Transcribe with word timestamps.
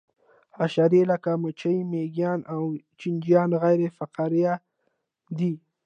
حشرې 0.57 1.01
لکه 1.11 1.31
مچۍ 1.41 1.77
مېږیان 1.91 2.39
او 2.53 2.61
چینجیان 2.99 3.49
غیر 3.61 3.81
فقاریه 3.97 4.53
دي 5.37 5.53